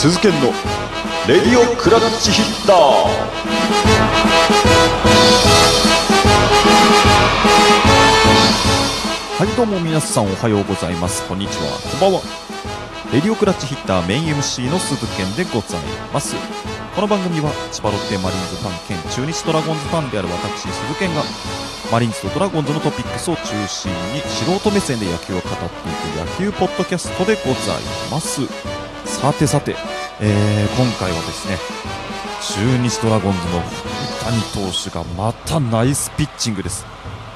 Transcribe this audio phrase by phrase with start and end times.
[0.00, 0.46] 鈴研の。
[1.28, 2.76] レディオクラッチヒッター。
[9.36, 11.28] はいどうも皆さんおはようございます。
[11.28, 11.78] こんにちは。
[11.90, 12.22] こんばんは。
[13.12, 15.82] レディオクラッチヒッターメイン MC の鈴研でござい
[16.14, 16.34] ます。
[16.94, 21.20] この番組は千葉ロッテマリーンズファン兼中日ドラゴンズファンである私鈴研が
[21.92, 25.68] マリーンズとドラゴンズのトピックスを中心に素人目線で野球を語ってい
[26.40, 28.79] く野球ポッドキャストでございます
[29.20, 29.76] さてさて、
[30.20, 31.56] えー今回はですね
[32.56, 34.40] 中日ドラゴンズの福谷
[34.72, 36.86] 投手がまたナイスピッチングです。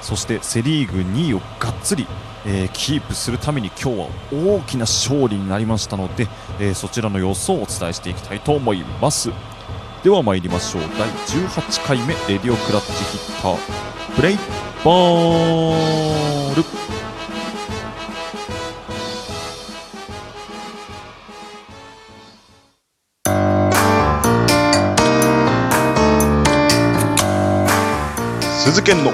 [0.00, 2.06] そしてセ・リーグ2位をがっつり、
[2.46, 6.26] えーキープするために今日は大きな勝利になりましたので、
[6.58, 9.30] えーそちらの予想をお伝えしていきたいと思います。
[10.02, 10.82] では参りましょう。
[10.98, 14.38] 第18回目レディオクラッチヒッタープレイ
[14.82, 16.73] ボール。
[28.64, 29.12] 鈴研の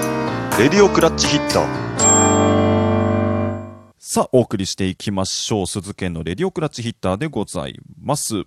[0.57, 1.65] レディオクラッチヒッター
[3.99, 5.67] さあ、お送りしていきましょう。
[5.67, 8.43] 鈴研のレディオクラッチヒッターでございます。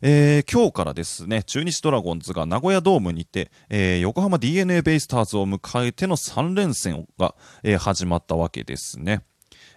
[0.00, 9.20] えー今日からですね、中日ドラゴンズが名古屋ドームにて、えー横浜 DNA ベイスターズを迎えての3連戦が、えー始まったわけですね。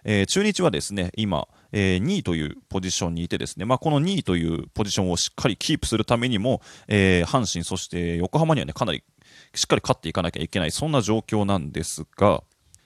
[0.05, 9.03] え中日はですね、今、え2位というポジションにいてですね、まあ、この2位というポジションをしっかりキープするためにも、えー阪神、そして横浜にはね、かなり
[9.53, 12.43] しっかり勝っていかなきゃいけない、そんな状況なんですが、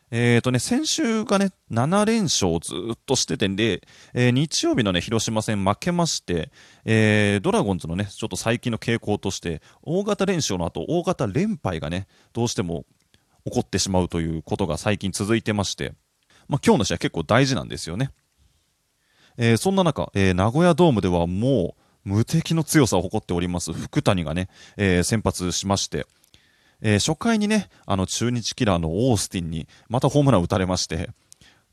[0.10, 6.50] えーとね、先週がね、7連勝をずっとしててんで、えー日曜日のね、広島戦負けまして、
[6.86, 12.86] えードラゴンズのね、ちょっと最近の傾向として、大型連勝の後、大型連敗がね、どうしても
[13.46, 15.94] 起こってしまうということが最近続いてまして、
[16.48, 18.12] まあ、今日の試合結構大事なんですよね。
[19.38, 21.76] えーそんな中、えー名古屋ドームではも
[22.06, 26.06] う無敵の強さを誇っております福谷がね、え先発しまして、
[26.82, 31.10] えー初回にね、あの中日キラーのオースティンにまたホームラン打たれまして、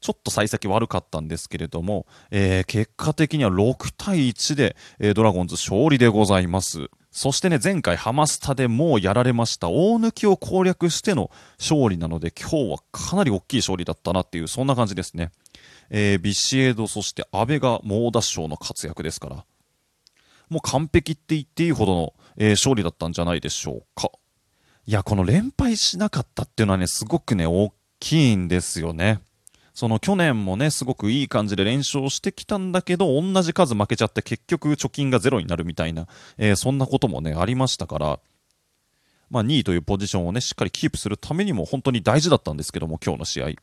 [0.01, 6.89] ちょっと幸先悪かったんですけれども、えー結果的には6対1で、えードラゴンズ勝利でございます。
[7.11, 15.31] そしてね、前回ハマスタでもうやられました大抜きを攻略しての勝利なので、今日はかなり大きい勝利だったなっていう、そんな感じですね。
[15.91, 19.45] えービシエド、そして阿部が猛打賞の活躍ですから、
[20.49, 24.11] もう完璧って言っていいほどの、えー勝利だったんじゃないでしょうか。
[24.87, 29.21] いや、この連敗しなかったっていうのはね、すごくね、大きいんですよね。
[29.73, 36.07] その去年もね、すごくいい感じで連勝してきたんだけど、同じ数負けちゃって結局貯金がゼロになるみたいな、
[36.37, 38.21] えーそんなこともね、ありましたから、
[39.31, 43.49] まあ2位というポジションをね、しっかりキープするためにも本当に大事だったんですけども、今日の試合。
[43.49, 43.57] い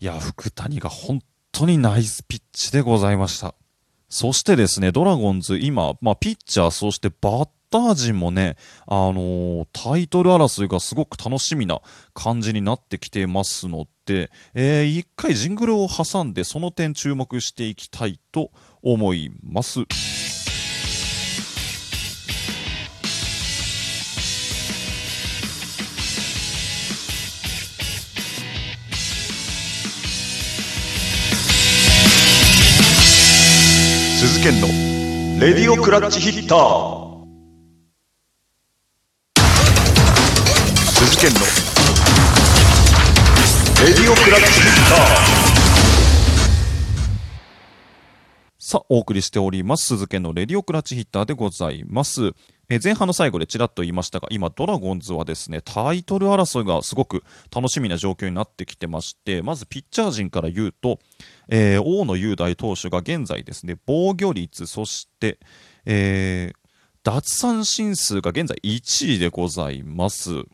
[0.00, 1.22] や、福谷が本
[1.52, 3.54] 当にナイスピッチでございました。
[4.08, 11.80] そしてですね、ドラゴンズ今、まあ、ピッチャー、そしてバッター陣もね、あのータイトル争いがすごく楽しみな
[12.14, 19.80] 感じになってきてますので、えー一回ジングルを挟んで、その点注目していきたいと思います。
[34.20, 34.68] 鈴研の
[35.44, 37.03] レディオクラッチヒッター
[41.06, 41.40] 鈴研の
[43.86, 45.04] レディオクラッチター
[48.58, 49.84] さあ、お送りしております。
[49.84, 52.32] 鈴研のレディオクラッチヒッターでございます。
[52.70, 57.22] え前半の最後でちらっと言いましたが、今、ドラゴンズはですね、タイトル争いがすごく
[57.54, 61.00] 楽しみな状況になってきてまして、まずピッチャー陣から言うと、
[61.48, 65.38] えー大野雄大投手が現在ですね、防御率、そして、
[65.84, 66.56] えー
[67.04, 70.46] 奪三振数が現在1位でございます。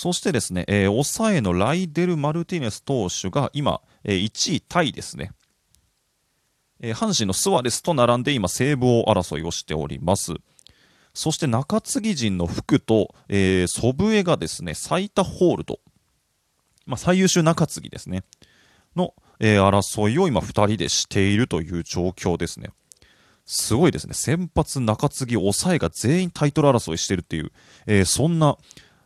[0.00, 5.32] そしてですね、えー抑えのライデル・マルティネス投手が今、えー1位タイですね。
[6.78, 10.34] えー阪神のスワレスと並んで今、セーブ王争いをしております。
[11.14, 15.80] そして中継ぎ陣の福と、えー祖父江がですね、最多ホールド、
[16.86, 18.22] まあ、最優秀中継ぎですね、
[18.94, 22.70] の、えー争いを今2人でしているという状況ですね。
[23.46, 24.14] すごいですね。
[24.14, 27.50] 先発、中継ぎ、抑えが全員タイトル争いしてるっていう、
[27.88, 28.56] えーそんな、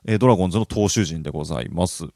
[0.05, 2.07] えドラゴンズの投手陣でございます。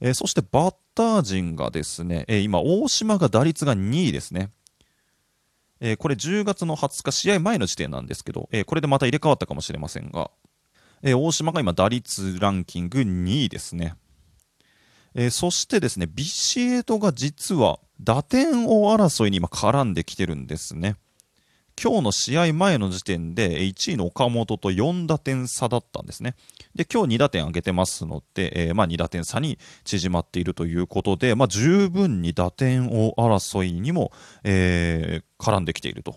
[0.00, 4.50] えそしてバッター陣がですね、え今、大島が打率が2位ですね。
[5.80, 10.30] えこれ10月の20日、試合前の時点なんですけど、えこれでまた入れ替わったかもしれませんが、
[11.02, 13.94] え大島が今、打率ランキング2位ですね。
[15.14, 20.96] えそしてですね、ビシエドが実は打点王争いに今絡んできてるんですね。
[21.82, 26.34] 今日の試合前の時点で1位の岡本と4打点差だったんですね。
[26.74, 34.10] で、今日2打点上げてますので、えー、まあ2打点差に縮まっているということで、まあ十分に打点王争いにも、
[34.42, 36.16] えー、絡んできていると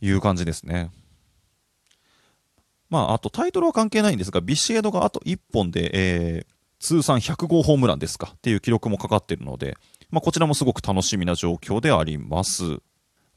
[0.00, 0.90] いう感じですね。
[2.88, 6.46] まあ、あとタイトルは関係ないんですが、ビシエドがあと1本で、えー、
[6.78, 9.76] 通算100号ホームランですかっていう記録もかかっているので、
[10.10, 12.80] まあ、こちらもすごく楽しみな状況であります。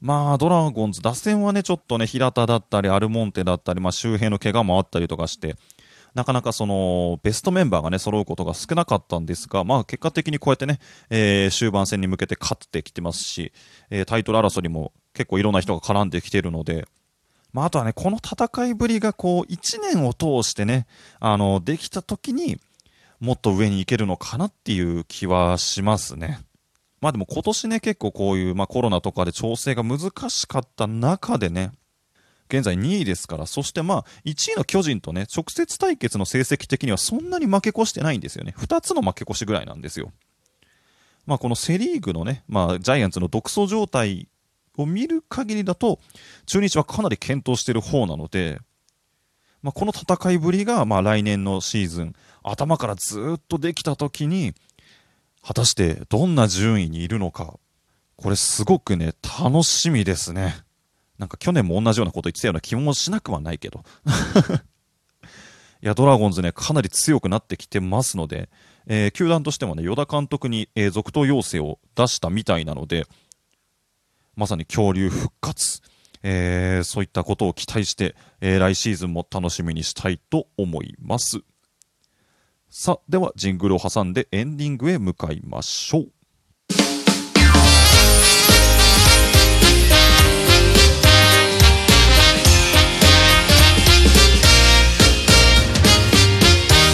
[0.00, 5.56] まあ、ドラゴンズ、打線はね、ちょっとね、平田だったり、アルモンテだったり、まあ、周辺の怪我もあったりとかして、
[6.14, 10.80] なかなかその、ベストメンバーがね、揃うことが少なかったんですが、まあ、結果的にこうやってね、
[11.10, 13.52] えー、終盤戦に向けて勝ってきてますし、
[13.90, 16.86] えー、タイトル争いにも結構いろんな人が絡んできているので、
[17.52, 20.86] まあ、あとはね、この戦いぶりがこう、1年を通してね、
[21.18, 22.58] あの、できた時に、
[23.20, 26.40] もっと上に行けるのかなっていう気はしますね。
[27.00, 31.72] まあでも今年ね、結構こういう、まあ、コロナとかで調整が難しかった中でね、
[32.48, 38.54] 現在2位ですから、そしてまあ、1位の巨人とね、直接対決の成績的にはそんなに負け越してないんですよね。
[38.58, 40.12] 2つの負け越しぐらいなんですよ。
[41.26, 44.28] まあ、このセ・リーグのね、まあ、ジャイアンツの独走状態
[44.76, 46.00] を見る限りだと、
[46.46, 48.58] 中日はかなり健闘している方なので、
[49.62, 54.54] まあ、この戦いぶりが、まあ、来年のシーズン、頭からずっとできた時に、
[55.42, 57.58] 果たしてどんな順位にいるのか、
[58.16, 60.54] これすごくね、楽しみですね。
[61.18, 63.84] なんか去年も同じようなこと言ってたような気もしなくはないけど。
[65.82, 68.50] いや、ドラゴンズね、かなり強くなってきてますので、
[68.86, 73.06] えー、球団としてもね、与田監督に、えー、続投要請を出したみたいなので、
[74.36, 75.80] まさに恐竜復活、
[76.22, 81.42] えー、そういったことを期待して、え来シーズンも楽しみにしたいと思います。
[82.72, 86.06] さあ、ではジングルを挟んでエンディングへ向かいましょう。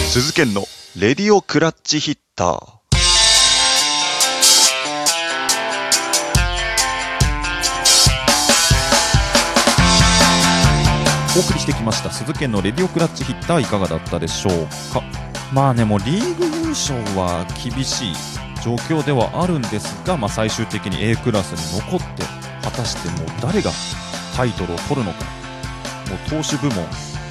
[0.09, 0.63] 鈴研の
[0.99, 2.77] レディオクラッチヒッター。
[11.37, 14.53] お送りしてきました鈴研のレディオクラッチヒッターいかがだったでしょう
[14.91, 15.26] か？
[15.53, 18.13] まあねもリーグ優勝は厳しい
[18.63, 22.23] 状況ではあるんですが、まあ、最終的に A クラスに残って
[22.63, 23.71] 果たしてもう誰が
[24.35, 25.25] タイトルを取るのか。
[26.09, 26.85] もう投手部門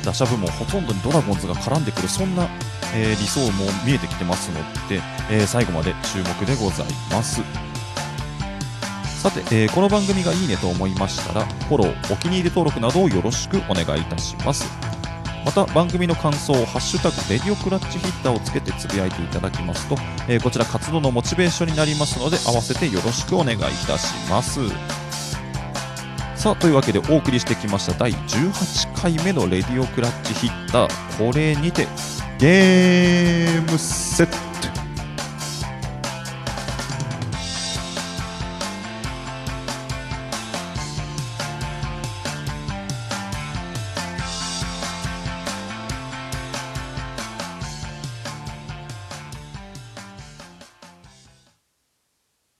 [0.05, 2.47] 打者部門ほとんどにドラゴンズが絡んでくるそんな
[2.95, 7.43] えー、理想も見えてきてますので、えー、最後まで注目でございます。
[9.21, 14.86] さて、えー、この番組がいいねと思いましたらフォローお気に入り登録などをよろしくお願いいたします。
[15.47, 19.97] また番組の感想を「ハッシュタグレディオクラッチヒッター」をつけてつぶやいていただきますと、
[20.27, 24.59] えー、こちら活動のモチベーションになりますので合わせてよろしくお願いいたします。
[26.35, 31.87] さあというわけでお送りしてきました第18回目のレディオクラッチヒッターこれにて
[32.39, 34.27] ゲームセッ
[34.61, 34.66] ト